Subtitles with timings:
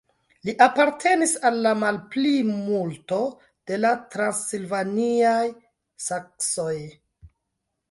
[0.47, 3.21] Li apartenis al la malplimulto
[3.73, 5.45] de la transilvaniaj
[6.09, 6.77] saksoj.